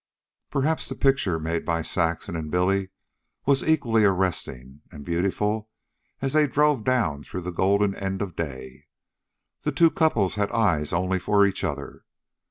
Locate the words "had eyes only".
10.33-11.19